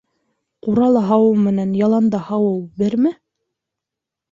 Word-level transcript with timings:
Ҡурала 0.67 1.03
һауыу 1.09 1.35
менән 1.49 1.77
яланда 1.81 2.23
һауыу 2.31 2.59
берме? 2.83 3.15